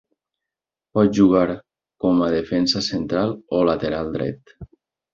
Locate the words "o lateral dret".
3.55-4.61